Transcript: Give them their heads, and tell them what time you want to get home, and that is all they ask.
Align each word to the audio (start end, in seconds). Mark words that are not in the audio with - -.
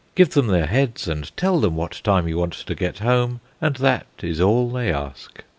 Give 0.15 0.27
them 0.31 0.47
their 0.47 0.65
heads, 0.65 1.07
and 1.07 1.29
tell 1.37 1.59
them 1.59 1.75
what 1.75 2.01
time 2.03 2.27
you 2.27 2.35
want 2.39 2.53
to 2.53 2.73
get 2.73 2.97
home, 2.97 3.39
and 3.61 3.75
that 3.75 4.07
is 4.23 4.41
all 4.41 4.67
they 4.71 4.91
ask. 4.91 5.43